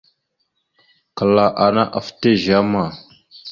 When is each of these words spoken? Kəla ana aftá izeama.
Kəla 1.17 1.45
ana 1.65 1.83
aftá 1.97 2.27
izeama. 2.33 2.83